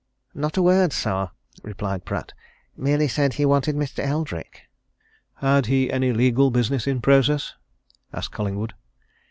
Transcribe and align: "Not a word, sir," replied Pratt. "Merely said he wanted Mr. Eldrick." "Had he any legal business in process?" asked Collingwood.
"Not 0.33 0.57
a 0.57 0.63
word, 0.63 0.93
sir," 0.93 1.29
replied 1.61 2.05
Pratt. 2.05 2.33
"Merely 2.75 3.07
said 3.07 3.35
he 3.35 3.45
wanted 3.45 3.75
Mr. 3.75 3.99
Eldrick." 4.03 4.61
"Had 5.35 5.67
he 5.67 5.91
any 5.91 6.11
legal 6.11 6.49
business 6.49 6.87
in 6.87 7.01
process?" 7.01 7.53
asked 8.11 8.31
Collingwood. 8.31 8.73